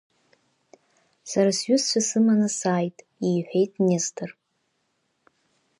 Сара 1.29 1.51
сҩызцәа 1.57 2.01
сыманы 2.07 2.49
сааит,— 2.57 2.97
иҳәеит 3.27 3.73
Нестор… 3.85 4.29